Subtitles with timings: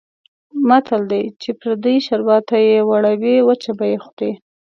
[0.67, 4.31] متل دی: چې پردۍ شوروا ته یې وړوې وچه به یې خورې.